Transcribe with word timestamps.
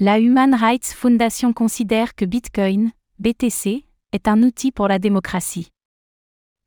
La 0.00 0.20
Human 0.20 0.54
Rights 0.54 0.94
Foundation 0.94 1.52
considère 1.52 2.14
que 2.14 2.24
Bitcoin, 2.24 2.92
BTC, 3.18 3.84
est 4.12 4.28
un 4.28 4.44
outil 4.44 4.70
pour 4.70 4.86
la 4.86 5.00
démocratie. 5.00 5.72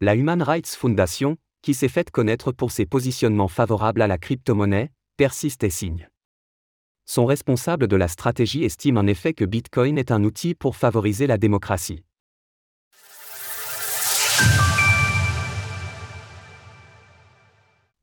La 0.01 0.15
Human 0.15 0.41
Rights 0.41 0.75
Foundation, 0.75 1.37
qui 1.61 1.73
s'est 1.73 1.87
faite 1.87 2.11
connaître 2.11 2.51
pour 2.51 2.71
ses 2.71 2.85
positionnements 2.85 3.47
favorables 3.47 4.01
à 4.01 4.07
la 4.07 4.17
crypto-monnaie, 4.17 4.91
persiste 5.15 5.63
et 5.63 5.69
signe. 5.69 6.09
Son 7.05 7.25
responsable 7.25 7.87
de 7.87 7.95
la 7.95 8.09
stratégie 8.09 8.65
estime 8.65 8.97
en 8.97 9.07
effet 9.07 9.33
que 9.33 9.45
Bitcoin 9.45 9.97
est 9.97 10.11
un 10.11 10.25
outil 10.25 10.53
pour 10.53 10.75
favoriser 10.75 11.25
la 11.25 11.37
démocratie. 11.37 12.03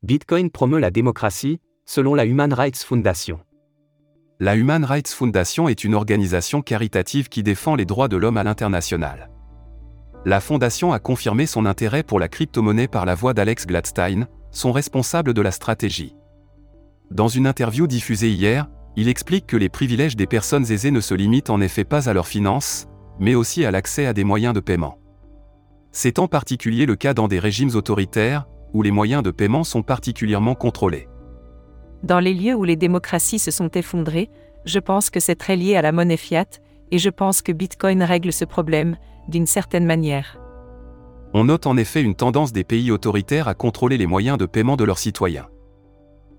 Bitcoin 0.03 0.51
promeut 0.51 0.81
la 0.81 0.91
démocratie, 0.91 1.61
selon 1.85 2.15
la 2.15 2.25
Human 2.25 2.55
Rights 2.55 2.79
Foundation. 2.83 3.41
La 4.41 4.55
Human 4.55 4.85
Rights 4.85 5.09
Foundation 5.09 5.69
est 5.69 5.83
une 5.83 5.97
organisation 5.97 6.63
caritative 6.63 7.29
qui 7.29 7.43
défend 7.43 7.75
les 7.75 7.85
droits 7.85 8.07
de 8.07 8.17
l'homme 8.17 8.37
à 8.37 8.45
l'international. 8.45 9.31
La 10.25 10.39
fondation 10.39 10.93
a 10.93 11.01
confirmé 11.01 11.45
son 11.45 11.67
intérêt 11.67 12.05
pour 12.05 12.21
la 12.21 12.29
crypto-monnaie 12.29 12.87
par 12.87 13.05
la 13.05 13.17
voix 13.17 13.35
d'Alex 13.35 13.67
Gladstein, 13.67 14.29
son 14.53 14.71
responsable 14.71 15.35
de 15.35 15.43
la 15.43 15.51
stratégie. 15.51 16.15
Dans 17.11 17.27
une 17.27 17.49
interview 17.49 17.89
diffusée 17.89 18.31
hier, 18.31 18.69
il 18.95 19.09
explique 19.09 19.49
que 19.49 19.57
les 19.57 19.69
privilèges 19.69 20.15
des 20.15 20.29
personnes 20.29 20.71
aisées 20.71 20.93
ne 20.93 21.01
se 21.01 21.15
limitent 21.15 21.51
en 21.51 21.61
effet 21.61 21.83
pas 21.83 22.09
à 22.09 22.13
leurs 22.13 22.29
finances, 22.29 22.87
mais 23.19 23.35
aussi 23.35 23.65
à 23.65 23.73
l'accès 23.73 24.07
à 24.07 24.13
des 24.13 24.23
moyens 24.23 24.55
de 24.55 24.61
paiement. 24.61 25.01
C'est 25.91 26.21
en 26.21 26.29
particulier 26.29 26.87
le 26.87 26.95
cas 26.95 27.13
dans 27.13 27.27
des 27.27 27.41
régimes 27.41 27.75
autoritaires, 27.75 28.47
où 28.73 28.83
les 28.83 28.93
moyens 28.93 29.25
de 29.25 29.33
paiement 29.33 29.65
sont 29.65 29.83
particulièrement 29.83 30.55
contrôlés. 30.55 31.09
Dans 32.03 32.21
les 32.21 32.35
lieux 32.35 32.55
où 32.55 32.65
les 32.65 32.77
démocraties 32.77 33.39
se 33.39 33.51
sont 33.51 33.71
effondrées, 33.71 34.31
je 34.65 34.79
pense 34.79 35.11
que 35.11 35.21
c'est 35.21 35.35
très 35.35 35.57
lié 35.57 35.77
à 35.77 35.83
la 35.83 35.93
monnaie 35.93 36.17
fiat, 36.17 36.47
et 36.91 36.99
je 36.99 37.11
pense 37.11 37.43
que 37.43 37.53
Bitcoin 37.53 38.03
règle 38.03 38.33
ce 38.33 38.45
problème, 38.45 38.97
d'une 39.29 39.47
certaine 39.47 39.85
manière. 39.85 40.39
On 41.35 41.45
note 41.45 41.67
en 41.67 41.77
effet 41.77 42.03
une 42.03 42.15
tendance 42.15 42.53
des 42.53 42.65
pays 42.65 42.91
autoritaires 42.91 43.49
à 43.49 43.55
contrôler 43.55 43.99
les 43.99 44.07
moyens 44.07 44.39
de 44.39 44.47
paiement 44.47 44.77
de 44.77 44.85
leurs 44.85 44.99
citoyens. 44.99 45.49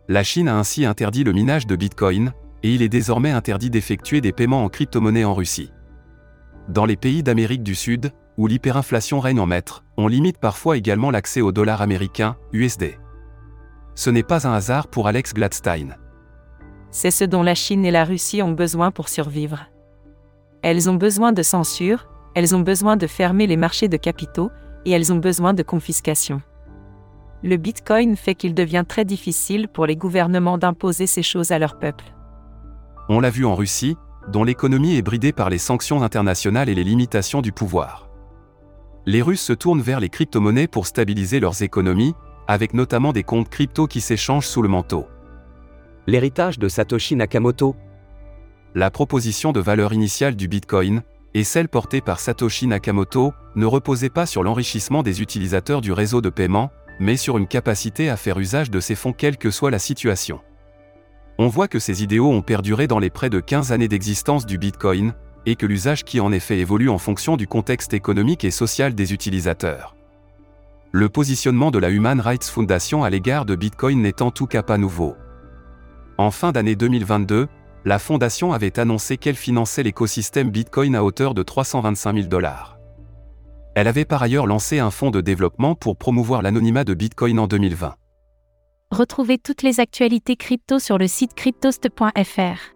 La 0.07 0.23
Chine 0.23 0.47
a 0.47 0.57
ainsi 0.57 0.85
interdit 0.85 1.23
le 1.23 1.33
minage 1.33 1.67
de 1.67 1.75
Bitcoin, 1.75 2.33
et 2.63 2.73
il 2.73 2.81
est 2.81 2.89
désormais 2.89 3.31
interdit 3.31 3.69
d'effectuer 3.69 4.21
des 4.21 4.31
paiements 4.31 4.63
en 4.63 4.69
crypto-monnaie 4.69 5.25
en 5.25 5.33
Russie. 5.33 5.71
Dans 6.67 6.85
les 6.85 6.97
pays 6.97 7.23
d'Amérique 7.23 7.63
du 7.63 7.75
Sud, 7.75 8.11
où 8.37 8.47
l'hyperinflation 8.47 9.19
règne 9.19 9.39
en 9.39 9.45
maître, 9.45 9.83
on 9.97 10.07
limite 10.07 10.39
parfois 10.39 10.77
également 10.77 11.11
l'accès 11.11 11.41
au 11.41 11.51
dollar 11.51 11.81
américain, 11.81 12.37
USD. 12.53 12.97
Ce 13.99 14.09
n'est 14.09 14.23
pas 14.23 14.47
un 14.47 14.53
hasard 14.53 14.87
pour 14.87 15.09
Alex 15.09 15.33
Gladstein. 15.33 15.97
C'est 16.89 17.11
ce 17.11 17.25
dont 17.25 17.43
la 17.43 17.53
Chine 17.53 17.83
et 17.83 17.91
la 17.91 18.05
Russie 18.05 18.41
ont 18.41 18.53
besoin 18.53 18.91
pour 18.91 19.09
survivre. 19.09 19.65
Elles 20.61 20.89
ont 20.89 20.93
besoin 20.95 21.33
de 21.33 21.43
censure, 21.43 22.07
elles 22.33 22.55
ont 22.55 22.61
besoin 22.61 22.95
de 22.95 23.07
fermer 23.07 23.45
les 23.45 23.57
marchés 23.57 23.89
de 23.89 23.97
capitaux, 23.97 24.51
et 24.85 24.91
elles 24.91 25.11
ont 25.11 25.17
besoin 25.17 25.53
de 25.53 25.63
confiscation. 25.63 26.41
Le 27.43 27.57
Bitcoin 27.57 28.15
fait 28.15 28.35
qu'il 28.35 28.53
devient 28.53 28.85
très 28.87 29.03
difficile 29.03 29.67
pour 29.67 29.85
les 29.85 29.97
gouvernements 29.97 30.57
d'imposer 30.57 31.05
ces 31.05 31.21
choses 31.21 31.51
à 31.51 31.59
leur 31.59 31.77
peuple. 31.77 32.05
On 33.09 33.19
l'a 33.19 33.29
vu 33.29 33.43
en 33.43 33.55
Russie, 33.55 33.97
dont 34.29 34.45
l'économie 34.45 34.95
est 34.95 35.01
bridée 35.01 35.33
par 35.33 35.49
les 35.49 35.57
sanctions 35.57 36.03
internationales 36.03 36.69
et 36.69 36.75
les 36.75 36.85
limitations 36.85 37.41
du 37.41 37.51
pouvoir 37.51 38.09
les 39.09 39.23
Russes 39.23 39.41
se 39.41 39.53
tournent 39.53 39.81
vers 39.81 39.99
les 39.99 40.09
crypto-monnaies 40.09 40.67
pour 40.67 40.85
stabiliser 40.85 41.39
leurs 41.39 41.63
économies, 41.63 42.13
avec 42.49 42.73
notamment 42.73 43.13
des 43.13 43.21
comptes 43.21 43.47
crypto 43.47 43.85
qui 43.85 44.01
s'échangent 44.01 44.47
sous 44.47 44.63
le 44.63 44.67
manteau. 44.67 45.07
L'héritage 46.07 46.57
de 46.57 46.67
Satoshi 46.67 47.15
Nakamoto 47.15 47.75
La 48.73 48.89
proposition 48.89 49.51
de 49.51 49.59
valeur 49.59 49.93
initiale 49.93 50.35
du 50.35 50.47
Bitcoin, 50.47 51.03
et 51.35 51.43
celle 51.43 51.69
portée 51.69 52.01
par 52.01 52.19
Satoshi 52.19 52.65
Nakamoto, 52.65 53.33
ne 53.55 53.67
reposait 53.67 54.09
pas 54.09 54.25
sur 54.25 54.41
l'enrichissement 54.41 55.03
des 55.03 55.21
utilisateurs 55.21 55.79
du 55.79 55.91
réseau 55.91 56.21
de 56.21 56.29
paiement, 56.29 56.71
mais 56.99 57.17
sur 57.17 57.37
une 57.37 57.45
capacité 57.45 58.09
à 58.09 58.17
faire 58.17 58.39
usage 58.39 58.71
de 58.71 58.79
ces 58.79 58.95
fonds 58.95 59.13
quelle 59.13 59.37
que 59.37 59.51
soit 59.51 59.69
la 59.69 59.77
situation. 59.77 60.41
On 61.37 61.49
voit 61.49 61.67
que 61.67 61.77
ces 61.77 62.01
idéaux 62.01 62.31
ont 62.31 62.41
perduré 62.41 62.87
dans 62.87 62.99
les 62.99 63.11
près 63.11 63.29
de 63.29 63.39
15 63.39 63.71
années 63.73 63.87
d'existence 63.87 64.47
du 64.47 64.57
Bitcoin, 64.57 65.13
et 65.45 65.55
que 65.55 65.67
l'usage 65.67 66.03
qui 66.03 66.19
en 66.19 66.31
effet 66.31 66.57
évolue 66.57 66.89
en 66.89 66.97
fonction 66.97 67.37
du 67.37 67.45
contexte 67.45 67.93
économique 67.93 68.43
et 68.43 68.49
social 68.49 68.95
des 68.95 69.13
utilisateurs. 69.13 69.95
Le 70.91 71.07
positionnement 71.07 71.69
de 71.69 71.77
la 71.77 71.91
Human 71.91 72.19
Rights 72.19 72.45
Foundation 72.45 73.03
à 73.03 73.11
l'égard 73.11 73.45
de 73.45 73.55
Bitcoin 73.55 74.01
n'est 74.01 74.23
en 74.23 74.31
tout 74.31 74.47
cas 74.47 74.63
pas 74.63 74.79
nouveau. 74.79 75.15
En 76.17 76.31
fin 76.31 76.51
d'année 76.51 76.75
2022, 76.75 77.47
la 77.85 77.99
fondation 77.99 78.53
avait 78.53 78.79
annoncé 78.79 79.17
qu'elle 79.17 79.35
finançait 79.35 79.83
l'écosystème 79.83 80.49
Bitcoin 80.49 80.95
à 80.95 81.03
hauteur 81.03 81.35
de 81.35 81.43
325 81.43 82.15
000 82.15 82.27
dollars. 82.27 82.79
Elle 83.75 83.87
avait 83.87 84.03
par 84.03 84.23
ailleurs 84.23 84.47
lancé 84.47 84.79
un 84.79 84.89
fonds 84.89 85.11
de 85.11 85.21
développement 85.21 85.75
pour 85.75 85.95
promouvoir 85.95 86.41
l'anonymat 86.41 86.83
de 86.83 86.95
Bitcoin 86.95 87.37
en 87.37 87.45
2020. 87.45 87.93
Retrouvez 88.89 89.37
toutes 89.37 89.61
les 89.61 89.79
actualités 89.79 90.35
crypto 90.37 90.79
sur 90.79 90.97
le 90.97 91.07
site 91.07 91.35
cryptost.fr. 91.35 92.73